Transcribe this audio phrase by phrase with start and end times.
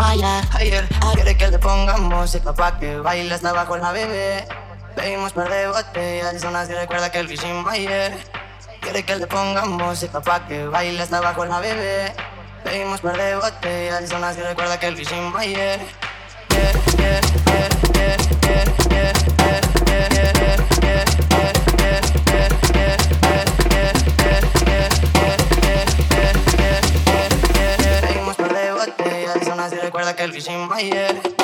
[0.00, 0.44] ayer.
[0.54, 4.46] Ayer, quiere que le ponga música pa' que baile, hasta abajo la bebé.
[4.94, 8.12] Pedimos par de botellas, son así recuerda que lo hicimos ayer.
[8.80, 12.12] Quiere que le ponga música pa' que baile hasta abajo la bebé.
[12.64, 15.80] Pedimos par de botellas y son así recuerda que lo hicimos ayer.
[16.50, 19.37] Yeah, yeah, yeah, yeah, yeah, yeah,
[30.40, 31.37] que my head.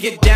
[0.00, 0.29] Get down.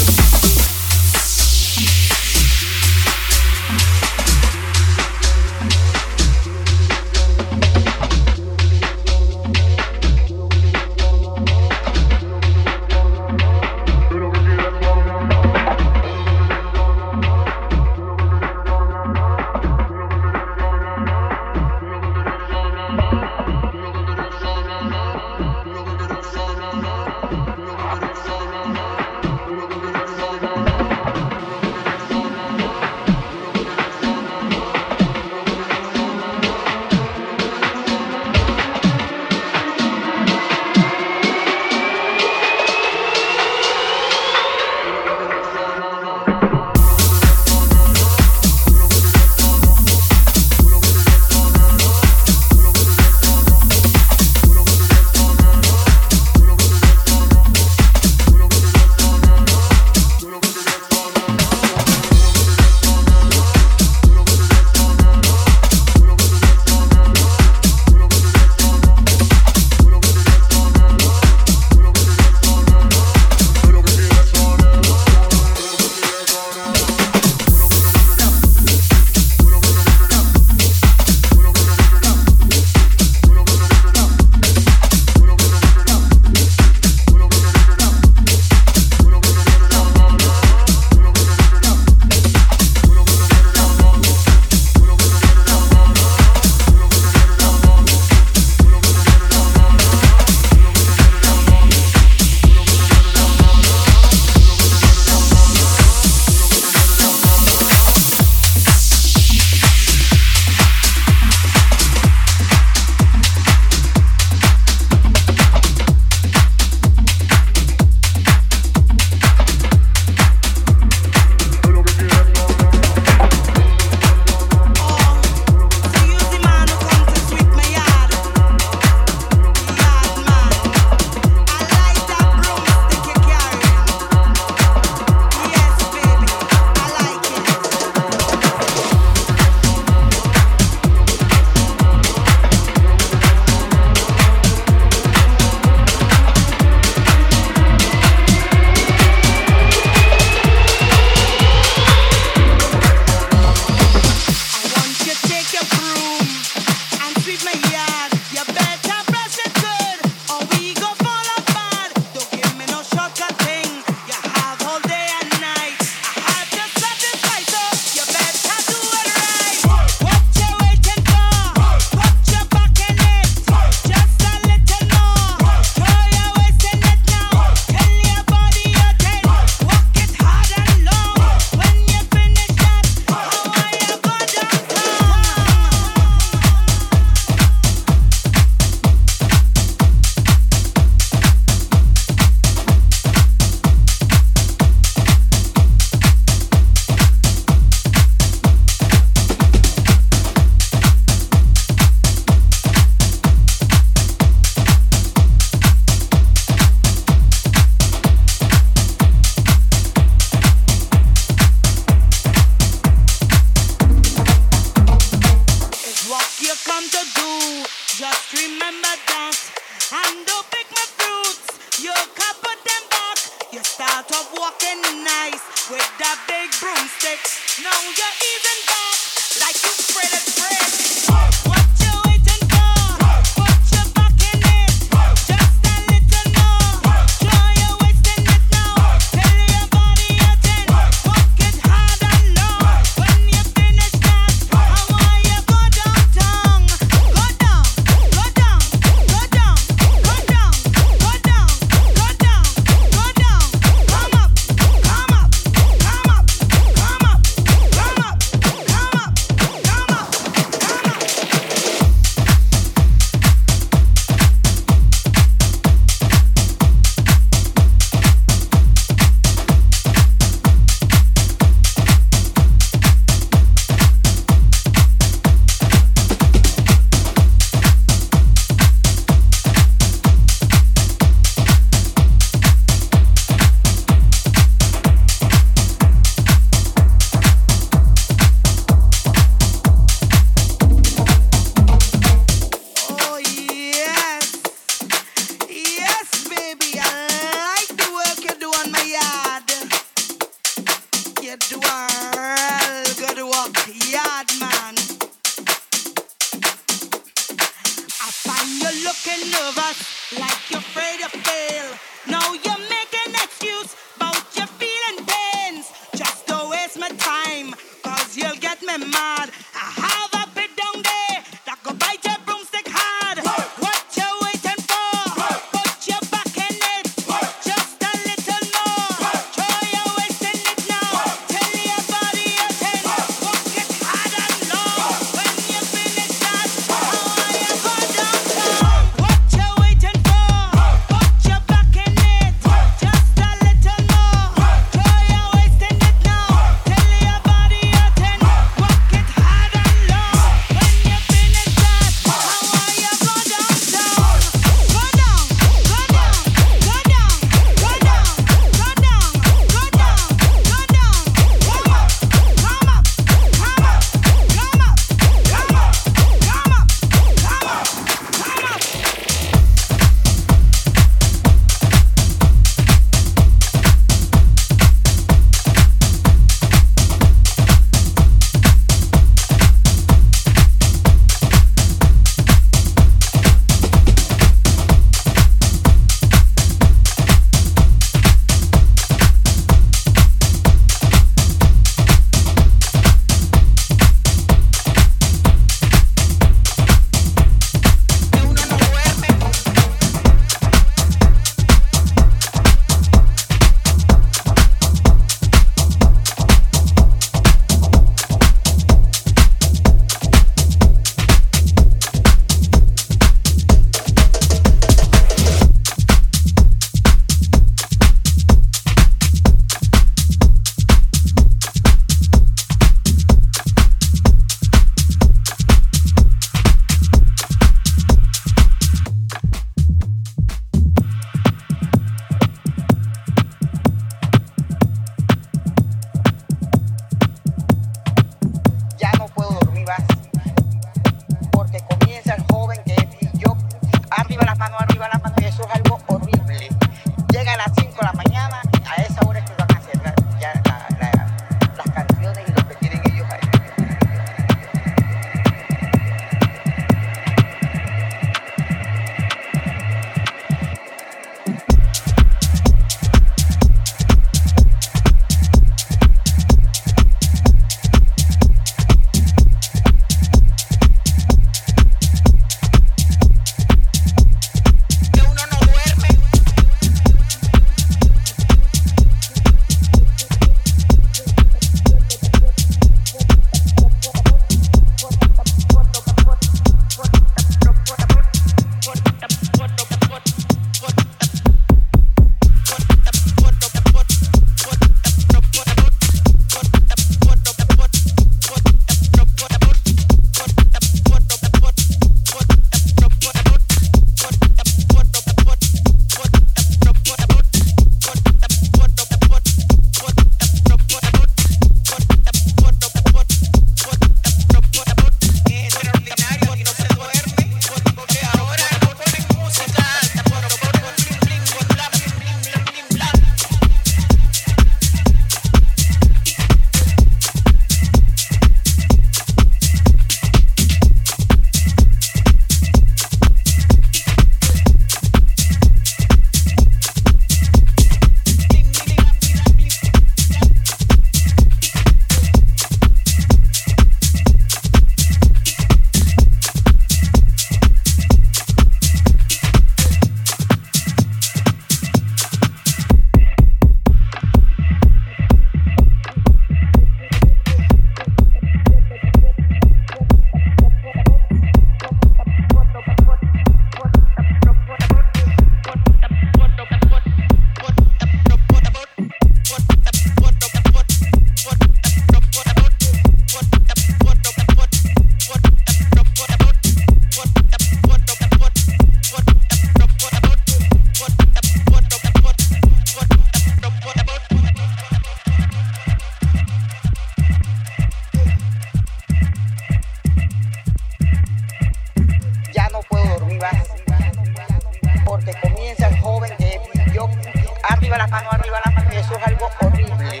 [597.74, 600.00] arriba, las manos arriba, las manos, y eso es algo horrible.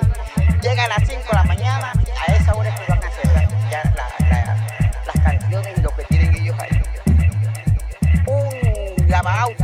[0.62, 1.92] Llega a las 5 de la mañana,
[2.26, 3.48] a esa hora es que van a cerrar
[5.06, 6.82] las canciones y lo que tienen ellos ahí.
[8.26, 9.63] Un lavaauto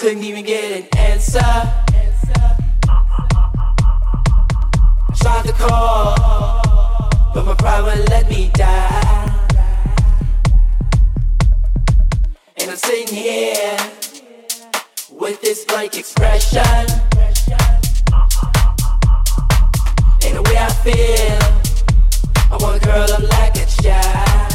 [0.00, 1.40] couldn't even get an answer.
[1.44, 1.74] I
[5.14, 6.16] tried to call,
[7.34, 9.48] but my pride wouldn't let me die.
[12.56, 13.76] And I'm sitting here
[15.10, 16.62] with this blank expression.
[20.24, 21.38] And the way I feel,
[22.50, 24.49] I wanna curl up like a child.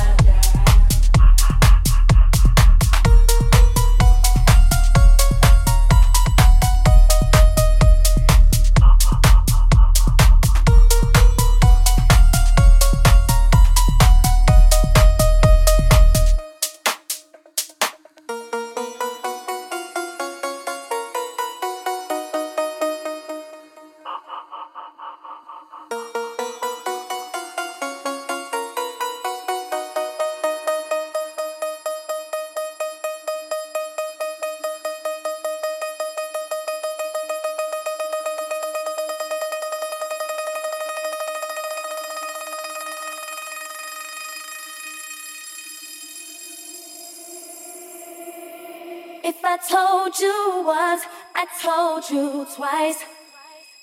[52.10, 53.04] you twice.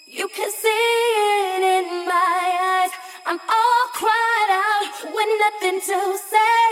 [0.06, 2.90] You can see it in my eyes.
[3.26, 6.62] I'm all cried out with nothing to say.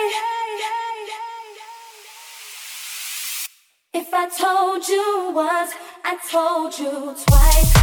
[3.92, 5.72] If I told you once,
[6.04, 7.74] I told you twice.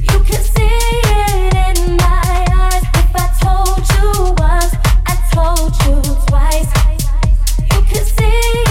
[0.00, 2.84] You can see it in my eyes.
[2.94, 4.72] If I told you once,
[5.06, 6.70] I told you twice.
[7.70, 8.67] You can see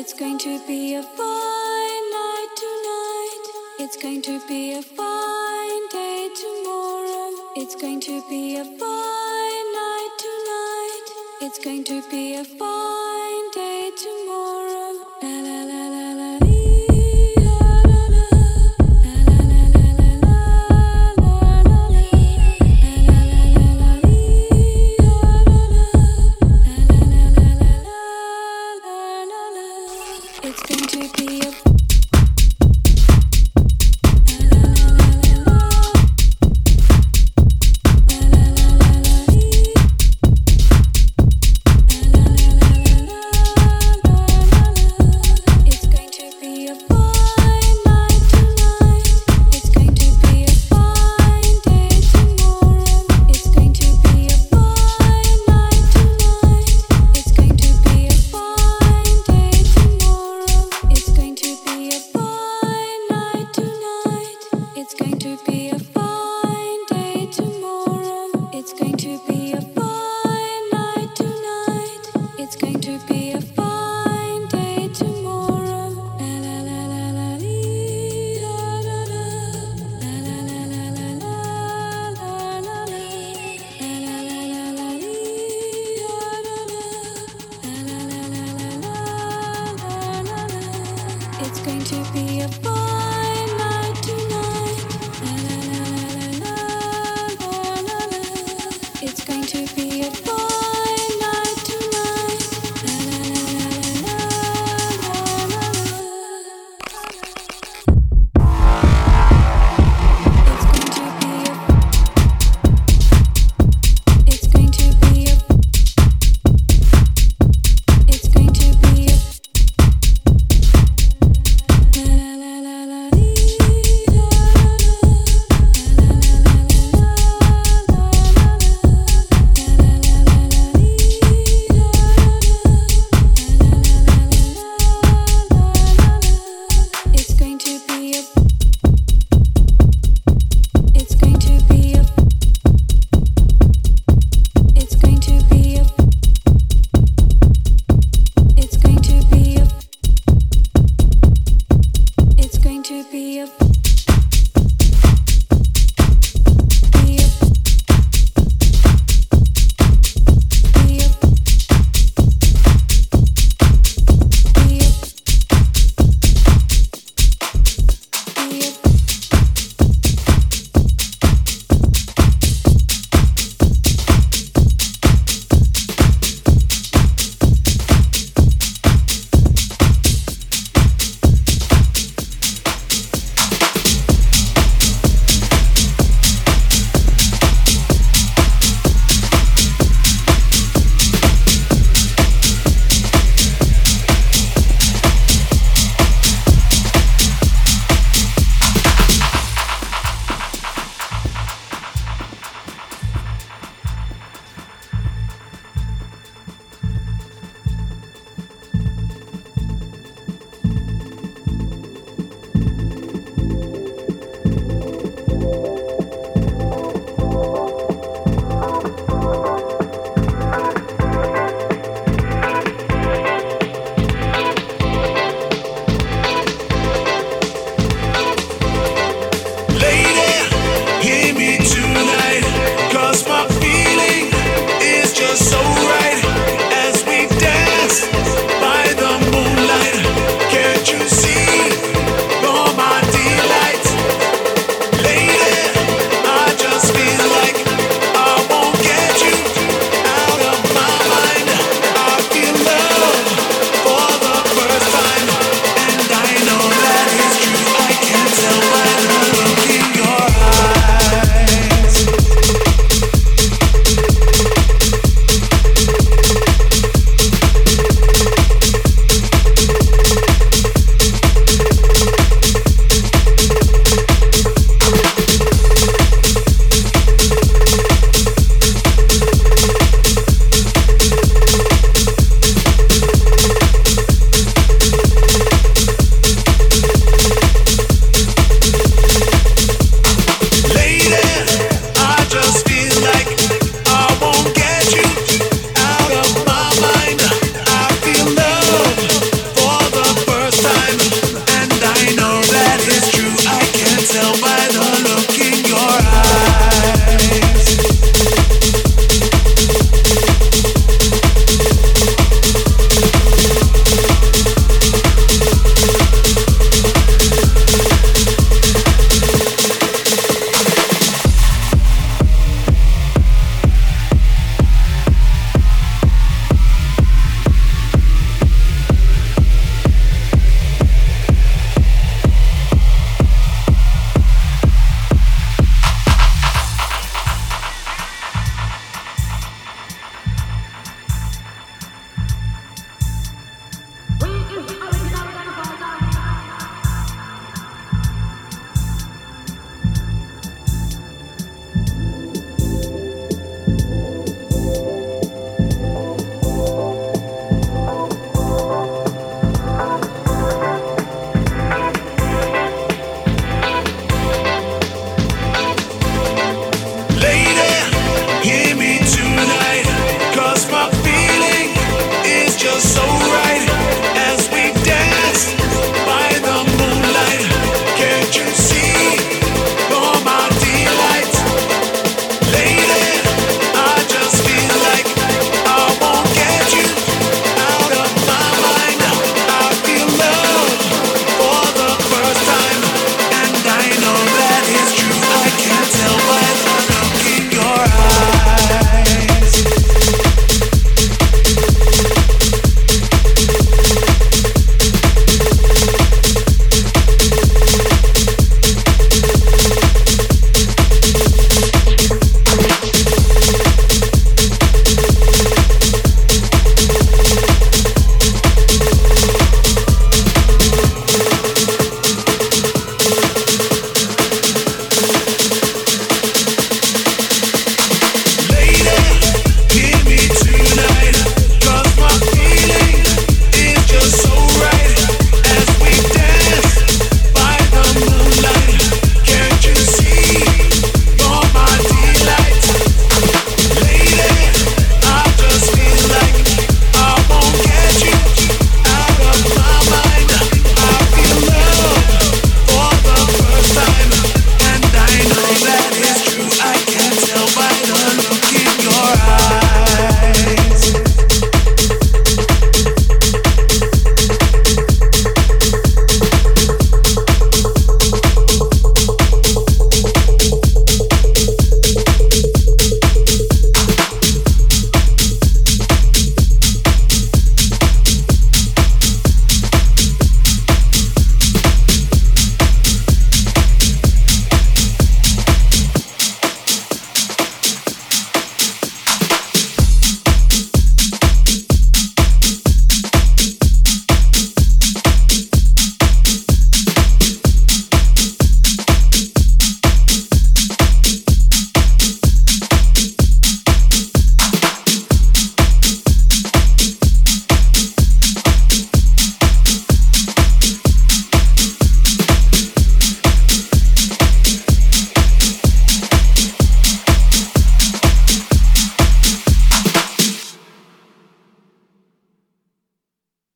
[0.00, 3.44] It's going to be a fine night tonight.
[3.80, 7.28] It's going to be a fine day tomorrow.
[7.56, 11.06] It's going to be a fine night tonight.
[11.42, 12.69] It's going to be a fine